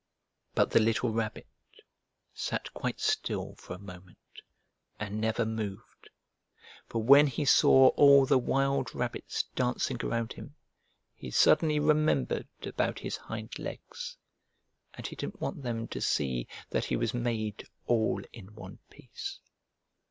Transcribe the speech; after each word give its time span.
But 0.55 0.71
the 0.71 0.79
little 0.79 1.11
Rabbit 1.11 1.45
sat 2.33 2.73
quite 2.73 2.99
still 2.99 3.53
for 3.53 3.75
a 3.75 3.77
moment 3.77 4.17
and 4.99 5.21
never 5.21 5.45
moved. 5.45 6.09
For 6.87 7.03
when 7.03 7.27
he 7.27 7.45
saw 7.45 7.89
all 7.89 8.25
the 8.25 8.39
wild 8.39 8.95
rabbits 8.95 9.43
dancing 9.55 10.03
around 10.03 10.33
him 10.33 10.55
he 11.13 11.29
suddenly 11.29 11.79
remembered 11.79 12.47
about 12.63 12.97
his 12.97 13.15
hind 13.15 13.59
legs, 13.59 14.17
and 14.95 15.05
he 15.05 15.15
didn't 15.15 15.39
want 15.39 15.61
them 15.61 15.87
to 15.89 16.01
see 16.01 16.47
that 16.71 16.85
he 16.85 16.95
was 16.95 17.13
made 17.13 17.67
all 17.85 18.23
in 18.33 18.55
one 18.55 18.79
piece. 18.89 19.39